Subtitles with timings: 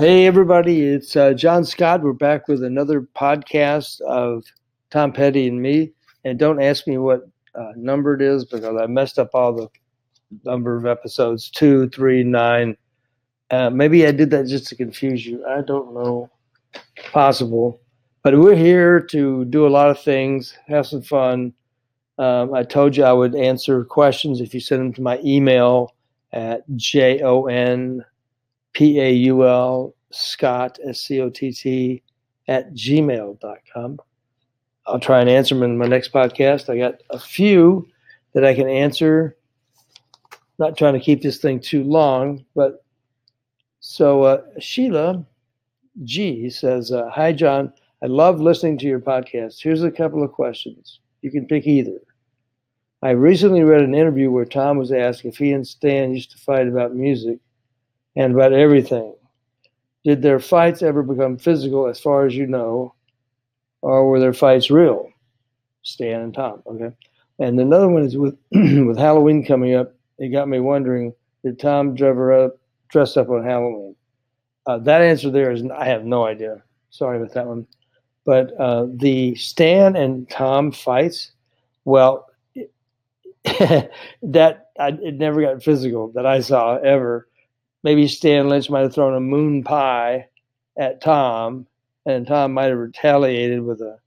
[0.00, 2.02] Hey, everybody, it's uh, John Scott.
[2.02, 4.44] We're back with another podcast of
[4.90, 5.90] Tom Petty and me.
[6.24, 9.68] And don't ask me what uh, number it is because I messed up all the
[10.44, 12.76] number of episodes two, three, nine.
[13.50, 15.44] Uh, maybe I did that just to confuse you.
[15.44, 16.30] I don't know.
[17.10, 17.80] Possible.
[18.22, 21.52] But we're here to do a lot of things, have some fun.
[22.18, 25.96] Um, I told you I would answer questions if you send them to my email
[26.32, 28.04] at J O N
[28.78, 32.00] P A U L Scott, S C O T T,
[32.46, 33.98] at gmail.com.
[34.86, 36.70] I'll try and answer them in my next podcast.
[36.70, 37.88] I got a few
[38.34, 39.36] that I can answer.
[40.60, 42.84] Not trying to keep this thing too long, but
[43.80, 45.26] so uh, Sheila
[46.04, 47.72] G says, uh, Hi, John.
[48.00, 49.60] I love listening to your podcast.
[49.60, 51.00] Here's a couple of questions.
[51.22, 51.98] You can pick either.
[53.02, 56.38] I recently read an interview where Tom was asked if he and Stan used to
[56.38, 57.40] fight about music
[58.18, 59.14] and about everything.
[60.04, 62.94] Did their fights ever become physical, as far as you know,
[63.80, 65.08] or were their fights real?
[65.82, 66.62] Stan and Tom.
[66.66, 66.90] Okay.
[67.38, 69.94] And another one is with with Halloween coming up.
[70.18, 73.94] It got me wondering: Did Tom up dress up on Halloween?
[74.66, 76.62] Uh, that answer there is I have no idea.
[76.90, 77.66] Sorry about that one.
[78.24, 81.32] But uh, the Stan and Tom fights,
[81.84, 82.26] well,
[83.44, 87.27] that I, it never got physical that I saw ever
[87.82, 90.28] maybe Stan Lynch might have thrown a moon pie
[90.78, 91.66] at Tom,
[92.06, 93.98] and Tom might have retaliated with a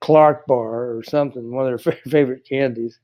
[0.00, 2.98] Clark bar or something, one of their favorite candies.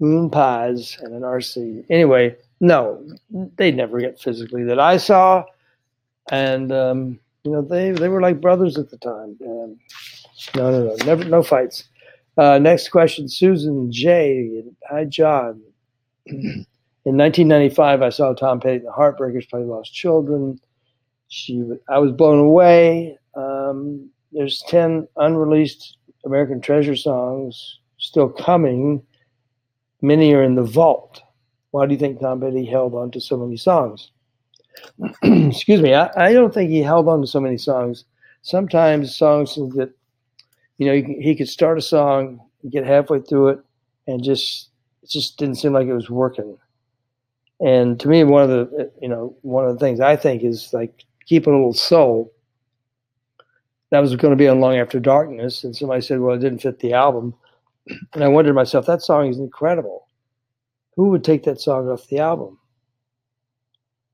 [0.00, 1.84] Moon pies and an RC.
[1.90, 3.06] Anyway, no,
[3.56, 5.44] they never get physically that I saw,
[6.30, 9.36] and um, you know they they were like brothers at the time.
[9.40, 9.76] no,
[10.56, 11.84] no, no, never, no fights.
[12.38, 14.64] Uh, next question, Susan J.
[14.88, 15.60] Hi, John.
[17.06, 20.60] In 1995, I saw Tom Petty and the Heartbreakers play Lost Children.
[21.28, 23.18] She, I was blown away.
[23.34, 29.02] Um, there's 10 unreleased American Treasure songs still coming.
[30.02, 31.22] Many are in the vault.
[31.70, 34.10] Why do you think Tom Petty held on to so many songs?
[35.22, 35.94] Excuse me.
[35.94, 38.04] I, I, don't think he held on to so many songs.
[38.42, 39.90] Sometimes songs that,
[40.78, 43.60] you know, he, he could start a song, get halfway through it,
[44.06, 44.70] and just
[45.02, 46.56] it just didn't seem like it was working.
[47.60, 50.72] And to me, one of the you know one of the things I think is
[50.72, 52.32] like keep a little soul.
[53.90, 56.62] That was going to be on Long After Darkness, and somebody said, "Well, it didn't
[56.62, 57.34] fit the album."
[58.14, 60.06] And I wondered to myself, that song is incredible.
[60.96, 62.58] Who would take that song off the album?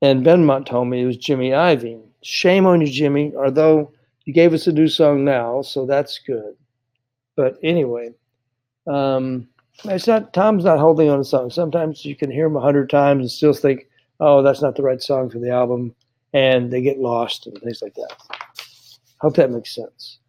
[0.01, 2.03] And Benmont told me it was Jimmy Iovine.
[2.21, 3.33] Shame on you, Jimmy.
[3.35, 3.91] Although
[4.25, 6.55] you gave us a new song now, so that's good.
[7.35, 8.13] But anyway,
[8.87, 9.47] um,
[9.85, 11.49] it's not Tom's not holding on a song.
[11.49, 13.87] Sometimes you can hear them a hundred times and still think,
[14.19, 15.95] "Oh, that's not the right song for the album,"
[16.33, 18.15] and they get lost and things like that.
[19.19, 20.19] Hope that makes sense.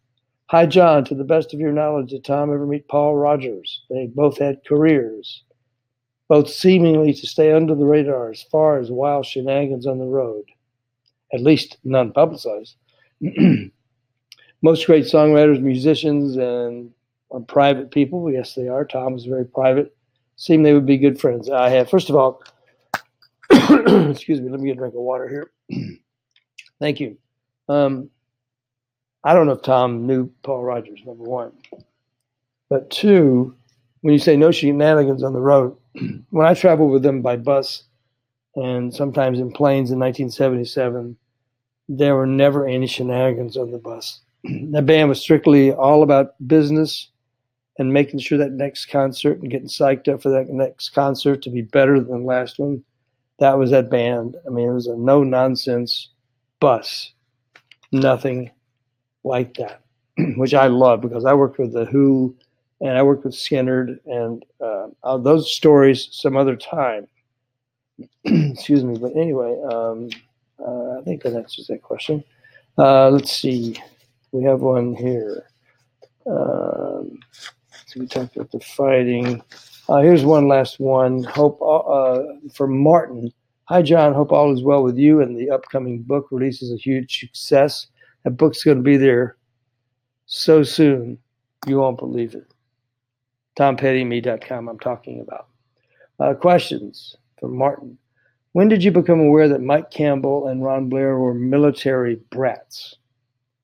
[0.47, 1.05] Hi, John.
[1.05, 3.83] To the best of your knowledge, did Tom ever meet Paul Rodgers?
[3.89, 5.43] They both had careers,
[6.27, 10.45] both seemingly to stay under the radar as far as wild shenanigans on the road,
[11.33, 12.77] at least none publicized.
[14.61, 16.91] Most great songwriters, musicians, and
[17.31, 18.31] are private people.
[18.31, 18.85] Yes, they are.
[18.85, 19.95] Tom is very private.
[20.35, 21.49] Seem they would be good friends.
[21.49, 22.41] I have, first of all,
[23.51, 25.51] excuse me, let me get a drink of water here.
[26.79, 27.17] Thank you.
[27.67, 28.09] Um,
[29.23, 31.51] I don't know if Tom knew Paul Rodgers, number one.
[32.69, 33.55] But two,
[34.01, 35.75] when you say no shenanigans on the road,
[36.29, 37.83] when I traveled with them by bus
[38.55, 41.17] and sometimes in planes in 1977,
[41.89, 44.21] there were never any shenanigans on the bus.
[44.43, 47.09] the band was strictly all about business
[47.79, 51.49] and making sure that next concert and getting psyched up for that next concert to
[51.49, 52.83] be better than the last one.
[53.39, 54.35] That was that band.
[54.45, 56.09] I mean, it was a no nonsense
[56.59, 57.13] bus,
[57.93, 58.51] nothing
[59.23, 59.81] like that,
[60.35, 62.35] which I love because I worked with the Who
[62.81, 67.07] and I worked with Skynyrd and uh, those stories some other time.
[68.25, 70.09] Excuse me, but anyway, um,
[70.59, 72.25] uh, I think that answers that question.
[72.77, 73.77] Uh, let's see,
[74.33, 75.45] we have one here.
[76.25, 77.19] Um,
[77.95, 79.41] we talked about the fighting.
[79.87, 81.23] Uh, here's one last one.
[81.23, 82.21] Hope uh,
[82.53, 83.31] for Martin.
[83.65, 84.13] Hi, John.
[84.13, 87.87] Hope all is well with you and the upcoming book release is a huge success.
[88.23, 89.37] That book's going to be there
[90.25, 91.17] so soon.
[91.67, 92.51] You won't believe it.
[93.57, 95.47] TomPettyMe.com, I'm talking about.
[96.19, 97.97] Uh, questions from Martin.
[98.53, 102.95] When did you become aware that Mike Campbell and Ron Blair were military brats?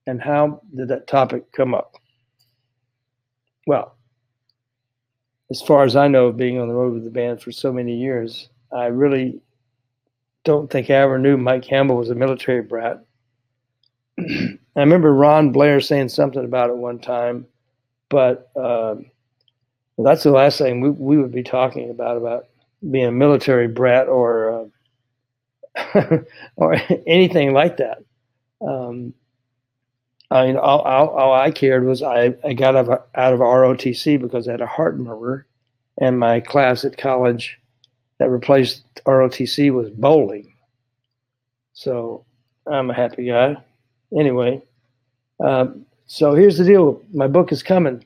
[0.07, 1.95] And how did that topic come up?
[3.65, 3.94] Well,
[5.51, 7.95] as far as I know, being on the road with the band for so many
[7.95, 9.41] years, I really
[10.43, 13.03] don't think I ever knew Mike Campbell was a military brat.
[14.19, 17.45] I remember Ron Blair saying something about it one time,
[18.09, 18.95] but uh,
[19.97, 22.47] that's the last thing we, we would be talking about about
[22.91, 24.69] being a military brat or
[25.75, 26.17] uh,
[26.55, 26.75] or
[27.07, 27.99] anything like that.
[28.61, 29.13] Um,
[30.31, 33.39] I mean, all, all, all, I cared was I, I got out of, out of
[33.39, 35.45] ROTC because I had a heart murmur,
[35.99, 37.59] and my class at college
[38.17, 40.51] that replaced ROTC was bowling.
[41.73, 42.25] So
[42.65, 43.57] I'm a happy guy.
[44.17, 44.61] Anyway,
[45.39, 48.03] um, so here's the deal my book is coming.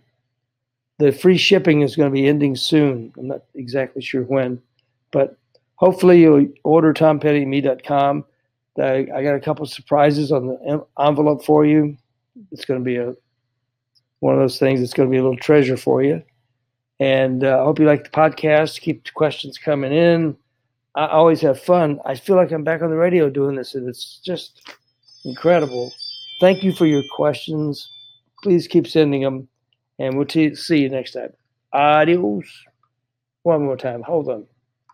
[0.97, 3.13] The free shipping is going to be ending soon.
[3.17, 4.61] I'm not exactly sure when,
[5.11, 5.37] but
[5.75, 8.25] hopefully you'll order tompettyme.com.
[8.77, 11.97] I, I got a couple surprises on the envelope for you.
[12.51, 13.15] It's going to be a
[14.19, 14.81] one of those things.
[14.81, 16.21] It's going to be a little treasure for you.
[16.99, 18.81] And uh, I hope you like the podcast.
[18.81, 20.35] Keep the questions coming in.
[20.95, 21.99] I always have fun.
[22.05, 24.69] I feel like I'm back on the radio doing this, and it's just
[25.23, 25.93] incredible.
[26.41, 27.89] Thank you for your questions.
[28.43, 29.47] Please keep sending them,
[29.97, 31.31] and we'll t- see you next time.
[31.71, 32.45] Adios.
[33.43, 34.01] One more time.
[34.03, 34.45] Hold on.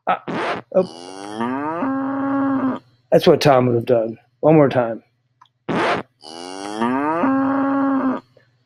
[0.07, 2.81] Ah, oh.
[3.12, 4.19] That's what Tom would have done.
[4.41, 5.01] One more time.